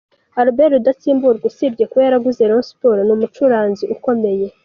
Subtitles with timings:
[0.39, 4.45] Albert Rudatsimburwa usibye kuba yaraguze Rayon Sports ni n'umucuranzi ukomeye.